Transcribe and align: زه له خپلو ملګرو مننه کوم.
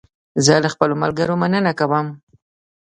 زه 0.45 0.53
له 0.63 0.69
خپلو 0.73 0.93
ملګرو 1.03 1.35
مننه 1.41 1.71
کوم. 1.79 2.07